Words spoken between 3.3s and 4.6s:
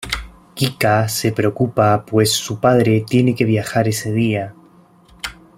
que viajar ese día.